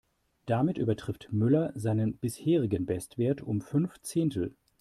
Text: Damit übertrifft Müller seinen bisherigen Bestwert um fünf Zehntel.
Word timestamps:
Damit 0.47 0.79
übertrifft 0.79 1.31
Müller 1.31 1.71
seinen 1.75 2.17
bisherigen 2.17 2.87
Bestwert 2.87 3.43
um 3.43 3.61
fünf 3.61 4.01
Zehntel. 4.01 4.55